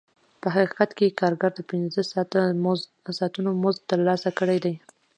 [0.41, 2.01] په حقیقت کې کارګر د پنځه
[3.17, 4.75] ساعتونو مزد ترلاسه کړی دی